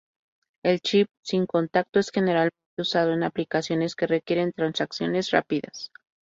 El 0.63 0.79
"chip" 0.81 1.09
sin 1.21 1.45
contacto 1.45 1.99
es 1.99 2.09
generalmente 2.09 2.55
usado 2.79 3.13
en 3.13 3.21
aplicaciones 3.21 3.93
que 3.95 4.07
requieren 4.07 4.51
transacciones 4.51 5.29
rápidas. 5.29 5.91